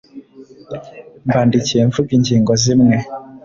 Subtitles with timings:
[1.27, 2.95] mbandikiye mvuga ingingo zimwe